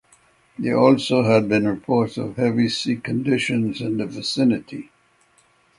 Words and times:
There 0.57 0.79
also 0.79 1.21
had 1.25 1.47
been 1.47 1.67
reports 1.67 2.17
of 2.17 2.37
heavy 2.37 2.69
sea 2.69 2.95
conditions 2.95 3.81
in 3.81 3.97
the 3.97 4.07
vicinity. 4.07 4.89